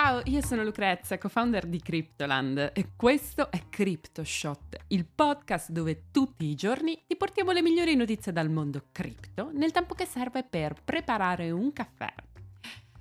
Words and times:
Ciao, 0.00 0.22
io 0.26 0.40
sono 0.42 0.62
Lucrezia, 0.62 1.18
co-founder 1.18 1.66
di 1.66 1.80
Cryptoland 1.80 2.70
e 2.72 2.90
questo 2.94 3.50
è 3.50 3.64
CryptoShot, 3.68 4.84
il 4.88 5.04
podcast 5.04 5.72
dove 5.72 6.04
tutti 6.12 6.44
i 6.44 6.54
giorni 6.54 7.02
ti 7.04 7.16
portiamo 7.16 7.50
le 7.50 7.62
migliori 7.62 7.96
notizie 7.96 8.30
dal 8.30 8.48
mondo 8.48 8.84
cripto 8.92 9.50
nel 9.52 9.72
tempo 9.72 9.94
che 9.94 10.06
serve 10.06 10.44
per 10.44 10.76
preparare 10.84 11.50
un 11.50 11.72
caffè. 11.72 12.14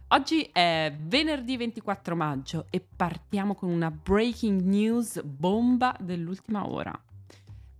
Oggi 0.07 0.49
è 0.51 0.91
venerdì 0.99 1.55
24 1.55 2.15
maggio 2.15 2.65
e 2.71 2.83
partiamo 2.95 3.53
con 3.53 3.69
una 3.69 3.91
breaking 3.91 4.61
news 4.61 5.21
bomba 5.21 5.95
dell'ultima 5.99 6.67
ora. 6.67 6.99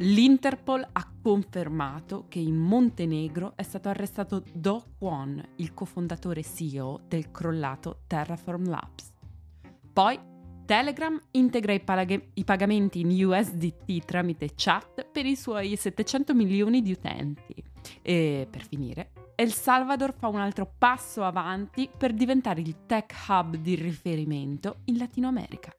L'Interpol 0.01 0.87
ha 0.91 1.11
confermato 1.23 2.25
che 2.27 2.37
in 2.37 2.55
Montenegro 2.55 3.53
è 3.55 3.63
stato 3.63 3.89
arrestato 3.89 4.43
Do 4.53 4.93
Kwon, 4.95 5.43
il 5.55 5.73
cofondatore 5.73 6.43
CEO 6.43 7.01
del 7.07 7.31
crollato 7.31 8.01
Terraform 8.05 8.69
Labs. 8.69 9.11
Poi 9.91 10.19
Telegram 10.65 11.19
integra 11.31 11.73
i, 11.73 11.79
pag- 11.79 12.29
i, 12.33 12.43
pagamenti 12.43 12.99
in 12.99 13.25
USDT 13.25 14.05
tramite 14.05 14.51
chat 14.55 15.03
per 15.03 15.25
i 15.25 15.35
suoi 15.35 15.75
700 15.75 16.35
milioni 16.35 16.83
di 16.83 16.91
utenti. 16.91 17.55
E 18.03 18.47
per 18.47 18.67
finire, 18.67 19.11
El 19.33 19.51
Salvador 19.51 20.13
fa 20.15 20.27
un 20.27 20.39
altro 20.39 20.71
passo 20.77 21.23
avanti 21.23 21.89
per 21.95 22.13
diventare 22.13 22.61
il 22.61 22.85
tech 22.85 23.15
hub 23.27 23.55
di 23.55 23.73
riferimento 23.73 24.81
in 24.85 24.97
Latino 24.97 25.27
America. 25.27 25.71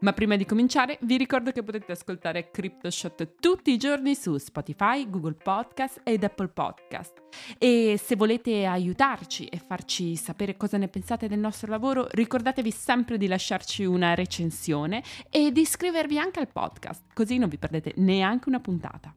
Ma 0.00 0.12
prima 0.12 0.36
di 0.36 0.44
cominciare 0.44 0.96
vi 1.02 1.16
ricordo 1.16 1.50
che 1.50 1.64
potete 1.64 1.90
ascoltare 1.90 2.50
CryptoShot 2.52 3.34
tutti 3.40 3.72
i 3.72 3.78
giorni 3.78 4.14
su 4.14 4.38
Spotify, 4.38 5.10
Google 5.10 5.34
Podcast 5.34 6.02
ed 6.04 6.22
Apple 6.22 6.48
Podcast. 6.48 7.20
E 7.58 7.98
se 8.00 8.14
volete 8.14 8.64
aiutarci 8.64 9.46
e 9.46 9.58
farci 9.58 10.14
sapere 10.14 10.56
cosa 10.56 10.76
ne 10.76 10.86
pensate 10.86 11.26
del 11.26 11.40
nostro 11.40 11.68
lavoro, 11.68 12.06
ricordatevi 12.12 12.70
sempre 12.70 13.18
di 13.18 13.26
lasciarci 13.26 13.84
una 13.84 14.14
recensione 14.14 15.02
e 15.30 15.50
di 15.50 15.62
iscrivervi 15.62 16.16
anche 16.16 16.38
al 16.38 16.48
podcast, 16.48 17.06
così 17.12 17.36
non 17.36 17.48
vi 17.48 17.58
perdete 17.58 17.94
neanche 17.96 18.48
una 18.48 18.60
puntata. 18.60 19.12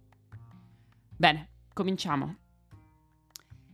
Bene, 1.16 1.50
cominciamo. 1.74 2.41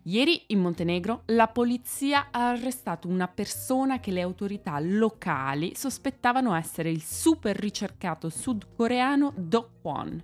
Ieri 0.08 0.41
in 0.47 0.61
Montenegro 0.61 1.23
la 1.25 1.50
polizia 1.50 2.27
ha 2.31 2.52
arrestato 2.52 3.09
una 3.09 3.27
persona 3.27 4.00
che 4.00 4.11
le 4.11 4.22
autorità 4.22 4.80
locali 4.80 5.75
sospettavano 5.75 6.55
essere 6.55 6.89
il 6.89 7.02
super 7.02 7.58
ricercato 7.58 8.30
sudcoreano 8.30 9.33
Do 9.35 9.72
Kwon, 9.81 10.23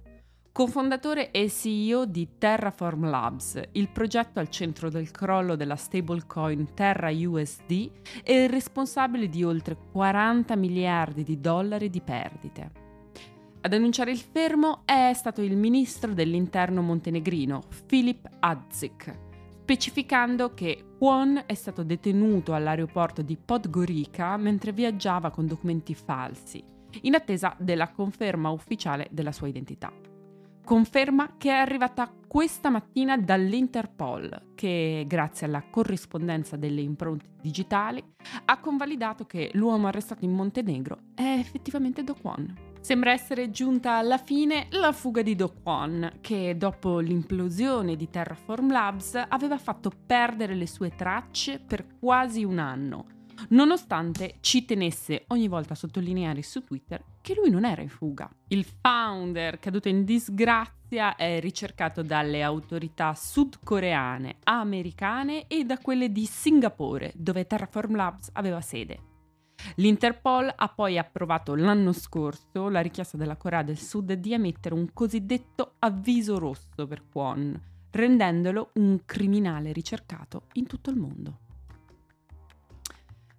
cofondatore 0.53 1.31
e 1.31 1.49
CEO 1.49 2.05
di 2.05 2.37
Terraform 2.37 3.09
Labs, 3.09 3.61
il 3.73 3.89
progetto 3.89 4.39
al 4.39 4.49
centro 4.49 4.89
del 4.89 5.11
crollo 5.11 5.57
della 5.57 5.75
stablecoin 5.75 6.73
Terra 6.73 7.11
USD 7.11 7.91
e 8.23 8.43
il 8.43 8.49
responsabile 8.49 9.27
di 9.27 9.43
oltre 9.43 9.75
40 9.91 10.55
miliardi 10.55 11.23
di 11.23 11.41
dollari 11.41 11.89
di 11.89 11.99
perdite. 11.99 12.71
Ad 13.59 13.73
annunciare 13.73 14.11
il 14.11 14.19
fermo 14.19 14.83
è 14.85 15.11
stato 15.13 15.41
il 15.41 15.57
ministro 15.57 16.13
dell'interno 16.13 16.81
montenegrino, 16.81 17.63
Filip 17.85 18.29
Adzik 18.39 19.31
specificando 19.63 20.53
che 20.53 20.83
Kwon 20.97 21.43
è 21.45 21.53
stato 21.53 21.83
detenuto 21.83 22.53
all'aeroporto 22.53 23.21
di 23.21 23.37
Podgorica 23.37 24.35
mentre 24.35 24.73
viaggiava 24.73 25.29
con 25.29 25.47
documenti 25.47 25.95
falsi, 25.95 26.61
in 27.03 27.15
attesa 27.15 27.55
della 27.57 27.89
conferma 27.89 28.49
ufficiale 28.49 29.07
della 29.09 29.31
sua 29.31 29.47
identità. 29.47 29.89
Conferma 30.65 31.35
che 31.37 31.49
è 31.49 31.53
arrivata 31.53 32.11
questa 32.27 32.69
mattina 32.69 33.17
dall'Interpol, 33.17 34.51
che 34.53 35.05
grazie 35.07 35.47
alla 35.47 35.63
corrispondenza 35.69 36.57
delle 36.57 36.81
impronte 36.81 37.27
digitali 37.39 38.03
ha 38.43 38.59
convalidato 38.59 39.25
che 39.25 39.49
l'uomo 39.53 39.87
arrestato 39.87 40.25
in 40.25 40.33
Montenegro 40.33 40.97
è 41.15 41.37
effettivamente 41.39 42.03
Do 42.03 42.15
Kwon. 42.15 42.62
Sembra 42.83 43.13
essere 43.13 43.49
giunta 43.49 43.93
alla 43.93 44.17
fine 44.17 44.67
la 44.71 44.91
fuga 44.91 45.21
di 45.21 45.37
Do 45.37 45.53
Kwon, 45.63 46.17
che 46.19 46.57
dopo 46.57 46.99
l'implosione 46.99 47.95
di 47.95 48.09
Terraform 48.09 48.69
Labs 48.69 49.23
aveva 49.29 49.57
fatto 49.57 49.89
perdere 50.05 50.53
le 50.53 50.67
sue 50.67 50.89
tracce 50.93 51.59
per 51.59 51.87
quasi 51.97 52.43
un 52.43 52.59
anno, 52.59 53.05
nonostante 53.51 54.35
ci 54.41 54.65
tenesse 54.65 55.23
ogni 55.29 55.47
volta 55.47 55.71
a 55.71 55.77
sottolineare 55.77 56.43
su 56.43 56.61
Twitter 56.65 57.01
che 57.21 57.35
lui 57.35 57.49
non 57.49 57.63
era 57.63 57.81
in 57.81 57.87
fuga. 57.87 58.29
Il 58.49 58.65
founder, 58.65 59.59
caduto 59.59 59.87
in 59.87 60.03
disgrazia, 60.03 61.15
è 61.15 61.39
ricercato 61.39 62.01
dalle 62.01 62.43
autorità 62.43 63.15
sudcoreane, 63.15 64.39
americane 64.43 65.47
e 65.47 65.63
da 65.63 65.77
quelle 65.77 66.11
di 66.11 66.25
Singapore, 66.25 67.13
dove 67.15 67.47
Terraform 67.47 67.95
Labs 67.95 68.29
aveva 68.33 68.59
sede. 68.59 69.12
L'Interpol 69.75 70.51
ha 70.55 70.67
poi 70.69 70.97
approvato 70.97 71.55
l'anno 71.55 71.91
scorso 71.91 72.69
la 72.69 72.81
richiesta 72.81 73.17
della 73.17 73.37
Corea 73.37 73.63
del 73.63 73.77
Sud 73.77 74.13
di 74.13 74.33
emettere 74.33 74.75
un 74.75 74.93
cosiddetto 74.93 75.73
avviso 75.79 76.39
rosso 76.39 76.87
per 76.87 77.03
Kwon, 77.09 77.59
rendendolo 77.91 78.71
un 78.73 78.99
criminale 79.05 79.71
ricercato 79.71 80.47
in 80.53 80.67
tutto 80.67 80.89
il 80.89 80.97
mondo. 80.97 81.37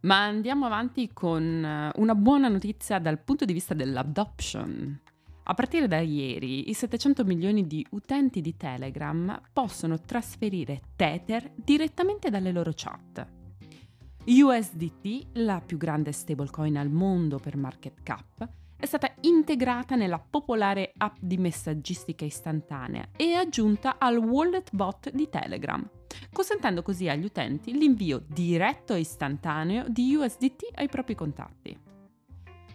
Ma 0.01 0.25
andiamo 0.25 0.67
avanti 0.67 1.11
con 1.13 1.65
eh, 1.65 1.91
una 1.97 2.15
buona 2.15 2.49
notizia 2.49 2.99
dal 2.99 3.19
punto 3.19 3.45
di 3.45 3.55
vista 3.55 3.73
dell'adoption. 3.73 5.01
A 5.47 5.55
partire 5.55 5.89
da 5.89 5.99
ieri, 5.99 6.71
i 6.71 6.75
700 6.75 7.25
milioni 7.25 7.67
di 7.67 7.87
utenti 7.91 8.41
di 8.41 8.57
Telegram 8.57 9.41
possono 9.53 9.99
trasferire 10.01 10.81
Tether 10.97 11.53
direttamente 11.55 12.31
dalle 12.31 12.53
loro 12.53 12.73
chat. 12.75 13.44
USDT, 14.27 15.27
la 15.35 15.61
più 15.61 15.77
grande 15.77 16.11
stablecoin 16.11 16.79
al 16.79 16.89
mondo 16.89 17.39
per 17.39 17.59
market 17.59 18.03
cap, 18.03 18.49
è 18.75 18.87
stata 18.87 19.12
integrata 19.21 19.97
nella 19.97 20.19
popolare 20.19 20.93
app 20.97 21.17
di 21.21 21.37
messaggistica 21.37 22.25
istantanea 22.25 23.09
e 23.17 23.34
aggiunta 23.34 23.97
al 23.99 24.17
wallet 24.17 24.71
bot 24.73 25.11
di 25.11 25.29
Telegram, 25.29 25.87
consentendo 26.33 26.81
così 26.81 27.09
agli 27.09 27.25
utenti 27.25 27.73
l'invio 27.73 28.23
diretto 28.27 28.95
e 28.95 29.01
istantaneo 29.01 29.84
di 29.89 30.15
USDT 30.15 30.71
ai 30.75 30.89
propri 30.89 31.15
contatti. 31.15 31.79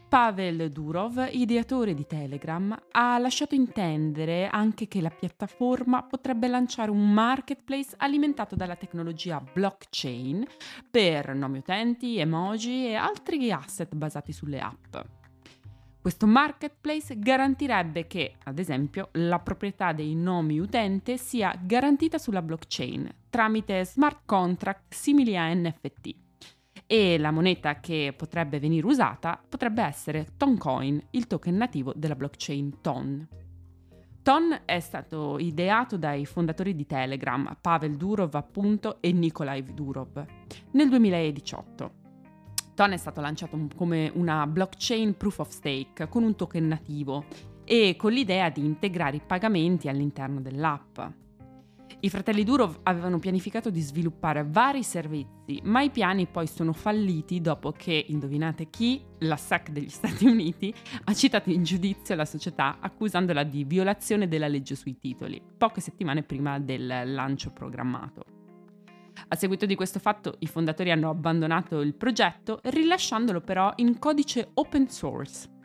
Pavel 0.09 0.71
Durov, 0.71 1.29
ideatore 1.31 1.93
di 1.93 2.07
Telegram, 2.07 2.75
ha 2.93 3.19
lasciato 3.19 3.53
intendere 3.53 4.47
anche 4.47 4.87
che 4.87 5.01
la 5.01 5.11
piattaforma 5.11 6.01
potrebbe 6.01 6.47
lanciare 6.47 6.89
un 6.89 7.13
marketplace 7.13 7.93
alimentato 7.95 8.55
dalla 8.55 8.75
tecnologia 8.75 9.39
blockchain 9.39 10.43
per 10.89 11.35
nomi 11.35 11.59
utenti, 11.59 12.17
emoji 12.17 12.87
e 12.87 12.95
altri 12.95 13.51
asset 13.51 13.93
basati 13.93 14.33
sulle 14.33 14.59
app. 14.59 14.97
Questo 16.01 16.25
marketplace 16.25 17.19
garantirebbe 17.19 18.07
che, 18.07 18.33
ad 18.45 18.57
esempio, 18.57 19.09
la 19.11 19.37
proprietà 19.37 19.93
dei 19.93 20.15
nomi 20.15 20.57
utente 20.59 21.17
sia 21.17 21.53
garantita 21.61 22.17
sulla 22.17 22.41
blockchain 22.41 23.07
tramite 23.29 23.85
smart 23.85 24.21
contract 24.25 24.91
simili 24.91 25.37
a 25.37 25.53
NFT 25.53 26.28
e 26.91 27.19
la 27.19 27.29
moneta 27.29 27.79
che 27.79 28.15
potrebbe 28.17 28.59
venire 28.59 28.87
usata 28.87 29.39
potrebbe 29.47 29.83
essere 29.83 30.29
Toncoin, 30.37 30.99
il 31.11 31.27
token 31.27 31.55
nativo 31.55 31.93
della 31.95 32.15
blockchain 32.15 32.81
Ton. 32.81 33.27
Ton 34.23 34.61
è 34.65 34.79
stato 34.79 35.37
ideato 35.37 35.97
dai 35.97 36.25
fondatori 36.25 36.73
di 36.73 36.87
Telegram, 36.87 37.55
Pavel 37.61 37.95
Durov 37.95 38.33
appunto 38.33 38.97
e 39.01 39.11
Nikolai 39.11 39.63
Durov, 39.71 40.25
nel 40.71 40.89
2018. 40.89 41.91
Ton 42.73 42.91
è 42.91 42.97
stato 42.97 43.21
lanciato 43.21 43.67
come 43.75 44.11
una 44.15 44.47
blockchain 44.47 45.15
proof 45.15 45.37
of 45.37 45.49
stake 45.49 46.07
con 46.09 46.23
un 46.23 46.35
token 46.35 46.67
nativo 46.69 47.25
e 47.65 47.95
con 47.99 48.11
l'idea 48.11 48.49
di 48.49 48.65
integrare 48.65 49.17
i 49.17 49.21
pagamenti 49.23 49.89
all'interno 49.89 50.41
dell'app. 50.41 50.99
I 52.01 52.09
fratelli 52.09 52.43
Durov 52.43 52.79
avevano 52.83 53.19
pianificato 53.19 53.69
di 53.69 53.81
sviluppare 53.81 54.45
vari 54.47 54.83
servizi, 54.83 55.59
ma 55.63 55.81
i 55.81 55.89
piani 55.89 56.27
poi 56.27 56.47
sono 56.47 56.71
falliti 56.71 57.41
dopo 57.41 57.71
che, 57.71 58.05
indovinate 58.07 58.69
chi, 58.69 59.03
la 59.19 59.35
SEC 59.35 59.69
degli 59.69 59.89
Stati 59.89 60.25
Uniti 60.25 60.73
ha 61.03 61.13
citato 61.13 61.49
in 61.49 61.63
giudizio 61.63 62.15
la 62.15 62.25
società 62.25 62.77
accusandola 62.79 63.43
di 63.43 63.63
violazione 63.65 64.27
della 64.27 64.47
legge 64.47 64.75
sui 64.75 64.97
titoli, 64.97 65.41
poche 65.57 65.81
settimane 65.81 66.23
prima 66.23 66.59
del 66.59 67.13
lancio 67.13 67.51
programmato. 67.51 68.23
A 69.27 69.35
seguito 69.35 69.65
di 69.65 69.75
questo 69.75 69.99
fatto 69.99 70.35
i 70.39 70.47
fondatori 70.47 70.91
hanno 70.91 71.09
abbandonato 71.09 71.81
il 71.81 71.93
progetto, 71.93 72.61
rilasciandolo 72.63 73.41
però 73.41 73.73
in 73.75 73.99
codice 73.99 74.51
open 74.53 74.87
source. 74.87 75.57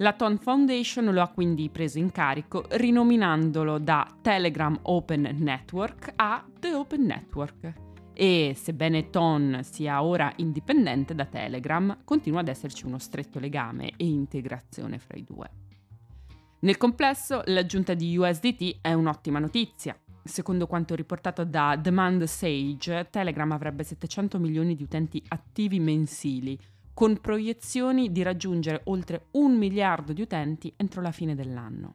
La 0.00 0.12
Ton 0.12 0.38
Foundation 0.38 1.06
lo 1.06 1.20
ha 1.20 1.26
quindi 1.26 1.70
preso 1.70 1.98
in 1.98 2.12
carico 2.12 2.64
rinominandolo 2.70 3.78
da 3.78 4.06
Telegram 4.22 4.78
Open 4.82 5.38
Network 5.40 6.12
a 6.14 6.46
The 6.60 6.72
Open 6.72 7.02
Network. 7.02 7.72
E 8.12 8.54
sebbene 8.56 9.10
Ton 9.10 9.58
sia 9.64 10.00
ora 10.04 10.32
indipendente 10.36 11.16
da 11.16 11.24
Telegram, 11.24 11.98
continua 12.04 12.40
ad 12.40 12.48
esserci 12.48 12.86
uno 12.86 12.98
stretto 12.98 13.40
legame 13.40 13.94
e 13.96 14.06
integrazione 14.06 15.00
fra 15.00 15.16
i 15.16 15.24
due. 15.24 15.50
Nel 16.60 16.76
complesso, 16.76 17.42
l'aggiunta 17.46 17.94
di 17.94 18.16
USDT 18.16 18.78
è 18.80 18.92
un'ottima 18.92 19.40
notizia. 19.40 19.98
secondo 20.22 20.66
quanto 20.66 20.94
riportato 20.94 21.42
da 21.44 21.74
Demand 21.74 22.22
Sage, 22.22 23.08
Telegram 23.10 23.50
avrebbe 23.50 23.82
700 23.82 24.38
milioni 24.38 24.76
di 24.76 24.82
utenti 24.82 25.20
attivi 25.26 25.80
mensili, 25.80 26.56
con 26.98 27.20
proiezioni 27.20 28.10
di 28.10 28.24
raggiungere 28.24 28.80
oltre 28.86 29.26
un 29.34 29.56
miliardo 29.56 30.12
di 30.12 30.20
utenti 30.20 30.72
entro 30.74 31.00
la 31.00 31.12
fine 31.12 31.36
dell'anno. 31.36 31.94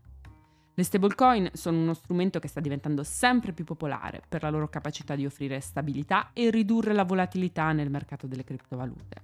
Le 0.73 0.83
stablecoin 0.83 1.49
sono 1.51 1.77
uno 1.77 1.93
strumento 1.93 2.39
che 2.39 2.47
sta 2.47 2.61
diventando 2.61 3.03
sempre 3.03 3.51
più 3.51 3.65
popolare 3.65 4.21
per 4.29 4.43
la 4.43 4.49
loro 4.49 4.69
capacità 4.69 5.17
di 5.17 5.25
offrire 5.25 5.59
stabilità 5.59 6.29
e 6.31 6.49
ridurre 6.49 6.93
la 6.93 7.03
volatilità 7.03 7.73
nel 7.73 7.89
mercato 7.89 8.27
delle 8.27 8.45
criptovalute, 8.45 9.21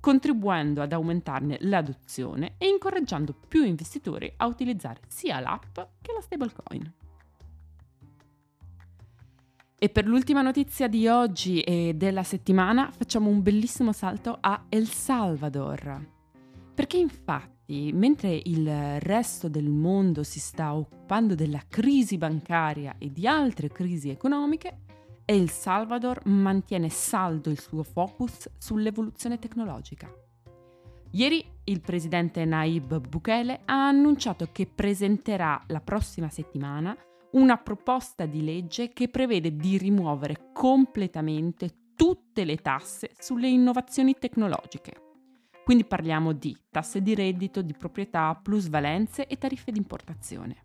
contribuendo 0.00 0.82
ad 0.82 0.92
aumentarne 0.92 1.58
l'adozione 1.60 2.54
e 2.58 2.66
incoraggiando 2.66 3.32
più 3.32 3.62
investitori 3.62 4.32
a 4.38 4.46
utilizzare 4.46 4.98
sia 5.06 5.38
l'app 5.38 5.78
che 6.02 6.12
la 6.12 6.22
stablecoin. 6.22 6.92
E 9.82 9.88
per 9.88 10.06
l'ultima 10.06 10.42
notizia 10.42 10.88
di 10.88 11.08
oggi 11.08 11.62
e 11.62 11.94
della 11.96 12.22
settimana 12.22 12.90
facciamo 12.90 13.30
un 13.30 13.40
bellissimo 13.40 13.92
salto 13.92 14.36
a 14.38 14.66
El 14.68 14.86
Salvador. 14.86 16.06
Perché 16.74 16.98
infatti 16.98 17.90
mentre 17.94 18.42
il 18.44 19.00
resto 19.00 19.48
del 19.48 19.70
mondo 19.70 20.22
si 20.22 20.38
sta 20.38 20.74
occupando 20.74 21.34
della 21.34 21.62
crisi 21.66 22.18
bancaria 22.18 22.96
e 22.98 23.10
di 23.10 23.26
altre 23.26 23.68
crisi 23.68 24.10
economiche, 24.10 24.80
El 25.24 25.48
Salvador 25.48 26.26
mantiene 26.26 26.90
saldo 26.90 27.48
il 27.48 27.58
suo 27.58 27.82
focus 27.82 28.50
sull'evoluzione 28.58 29.38
tecnologica. 29.38 30.12
Ieri 31.12 31.42
il 31.64 31.80
presidente 31.80 32.44
Naib 32.44 33.00
Bukele 33.08 33.62
ha 33.64 33.88
annunciato 33.88 34.50
che 34.52 34.66
presenterà 34.66 35.64
la 35.68 35.80
prossima 35.80 36.28
settimana 36.28 36.94
una 37.32 37.56
proposta 37.56 38.26
di 38.26 38.42
legge 38.42 38.92
che 38.92 39.08
prevede 39.08 39.54
di 39.54 39.78
rimuovere 39.78 40.50
completamente 40.52 41.92
tutte 41.94 42.44
le 42.44 42.56
tasse 42.56 43.10
sulle 43.18 43.48
innovazioni 43.48 44.14
tecnologiche. 44.14 45.08
Quindi 45.64 45.84
parliamo 45.84 46.32
di 46.32 46.56
tasse 46.70 47.02
di 47.02 47.14
reddito, 47.14 47.62
di 47.62 47.74
proprietà, 47.74 48.34
plusvalenze 48.34 49.26
e 49.26 49.36
tariffe 49.38 49.70
di 49.70 49.78
importazione. 49.78 50.64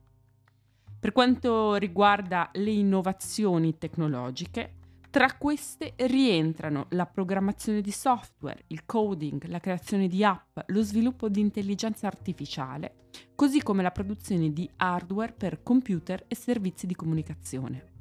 Per 1.00 1.12
quanto 1.12 1.76
riguarda 1.76 2.50
le 2.54 2.72
innovazioni 2.72 3.78
tecnologiche, 3.78 4.78
tra 5.16 5.32
queste 5.38 5.94
rientrano 5.96 6.88
la 6.90 7.06
programmazione 7.06 7.80
di 7.80 7.92
software, 7.92 8.66
il 8.68 8.86
coding, 8.86 9.46
la 9.46 9.62
creazione 9.62 10.10
di 10.10 10.26
app, 10.26 10.60
lo 10.66 10.82
sviluppo 10.82 11.30
di 11.30 11.40
intelligenza 11.40 12.06
artificiale, 12.06 13.06
così 13.34 13.64
come 13.64 13.82
la 13.82 13.92
produzione 13.92 14.52
di 14.52 14.70
hardware 14.76 15.32
per 15.32 15.64
computer 15.64 16.26
e 16.28 16.36
servizi 16.36 16.86
di 16.86 16.96
comunicazione. 16.96 17.94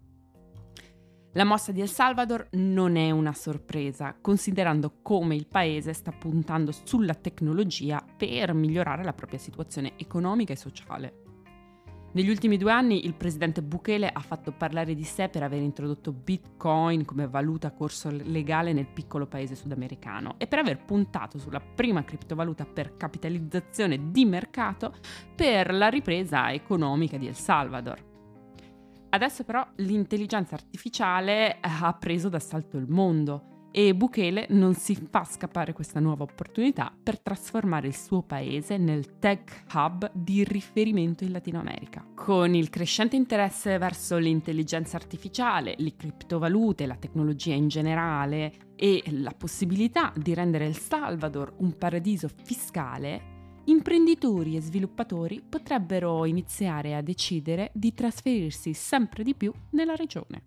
La 1.35 1.45
mossa 1.45 1.71
di 1.71 1.81
El 1.81 1.89
Salvador 1.89 2.49
non 2.55 2.97
è 2.97 3.13
una 3.13 3.33
sorpresa, 3.33 4.17
considerando 4.21 4.99
come 5.01 5.37
il 5.37 5.47
paese 5.47 5.93
sta 5.93 6.11
puntando 6.11 6.73
sulla 6.73 7.15
tecnologia 7.15 8.05
per 8.17 8.55
migliorare 8.55 9.05
la 9.05 9.13
propria 9.13 9.39
situazione 9.39 9.93
economica 9.99 10.53
e 10.53 10.57
sociale. 10.57 11.24
Negli 12.15 12.31
ultimi 12.31 12.59
due 12.59 12.71
anni 12.71 13.07
il 13.07 13.15
presidente 13.15 13.61
Bukele 13.61 14.09
ha 14.09 14.21
fatto 14.21 14.53
parlare 14.53 14.95
di 14.95 15.03
sé 15.03 15.29
per 15.29 15.43
aver 15.43 15.61
introdotto 15.61 16.13
Bitcoin 16.13 17.05
come 17.05 17.27
valuta 17.27 17.67
a 17.67 17.73
corso 17.73 18.09
legale 18.09 18.73
nel 18.73 18.87
piccolo 18.87 19.27
paese 19.27 19.57
sudamericano 19.57 20.37
e 20.39 20.47
per 20.47 20.61
aver 20.61 20.85
puntato 20.85 21.39
sulla 21.39 21.61
prima 21.61 22.05
criptovaluta 22.05 22.67
per 22.67 22.97
capitalizzazione 22.97 24.13
di 24.13 24.25
mercato 24.27 24.95
per 25.35 25.75
la 25.75 25.89
ripresa 25.89 26.53
economica 26.53 27.17
di 27.17 27.27
El 27.27 27.35
Salvador. 27.35 28.01
Adesso 29.09 29.43
però 29.43 29.67
l'intelligenza 29.79 30.55
artificiale 30.55 31.59
ha 31.61 31.93
preso 31.95 32.29
d'assalto 32.29 32.77
il 32.77 32.87
mondo 32.87 33.54
e 33.77 33.93
Bukele 33.93 34.47
non 34.51 34.75
si 34.75 34.95
fa 34.95 35.25
scappare 35.25 35.73
questa 35.73 35.99
nuova 35.99 36.23
opportunità 36.23 36.97
per 37.03 37.19
trasformare 37.19 37.89
il 37.89 37.97
suo 37.97 38.23
paese 38.23 38.77
nel 38.77 39.19
tech 39.19 39.65
hub 39.75 40.09
di 40.15 40.45
riferimento 40.45 41.25
in 41.25 41.33
Latino 41.33 41.59
America. 41.59 42.07
Con 42.15 42.55
il 42.55 42.71
crescente 42.71 43.17
interesse 43.17 43.77
verso 43.79 44.17
l'intelligenza 44.17 44.97
artificiale, 44.97 45.75
le 45.79 45.97
criptovalute, 45.97 46.87
la 46.87 46.95
tecnologia 46.95 47.55
in 47.55 47.67
generale 47.67 48.53
e 48.77 49.03
la 49.09 49.35
possibilità 49.37 50.13
di 50.15 50.35
rendere 50.35 50.67
El 50.67 50.77
Salvador 50.77 51.55
un 51.57 51.77
paradiso 51.77 52.29
fiscale, 52.29 53.63
imprenditori 53.65 54.55
e 54.55 54.61
sviluppatori 54.61 55.43
potrebbero 55.43 56.27
iniziare 56.27 56.95
a 56.95 57.03
decidere 57.03 57.73
di 57.75 57.93
trasferirsi 57.93 58.73
sempre 58.73 59.25
di 59.25 59.35
più 59.35 59.53
nella 59.71 59.97
regione. 59.97 60.43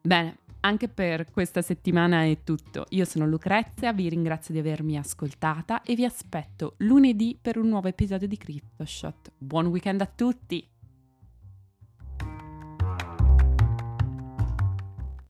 Bene, 0.00 0.38
anche 0.60 0.88
per 0.88 1.30
questa 1.30 1.62
settimana 1.62 2.24
è 2.24 2.38
tutto. 2.44 2.86
Io 2.90 3.04
sono 3.04 3.26
Lucrezia, 3.26 3.92
vi 3.92 4.08
ringrazio 4.08 4.54
di 4.54 4.60
avermi 4.60 4.96
ascoltata 4.96 5.82
e 5.82 5.94
vi 5.94 6.04
aspetto 6.04 6.74
lunedì 6.78 7.38
per 7.40 7.58
un 7.58 7.68
nuovo 7.68 7.88
episodio 7.88 8.28
di 8.28 8.36
CryptoShot. 8.36 9.32
Buon 9.38 9.66
weekend 9.66 10.00
a 10.00 10.06
tutti! 10.06 10.66